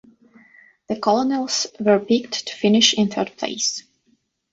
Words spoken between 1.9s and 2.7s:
picked to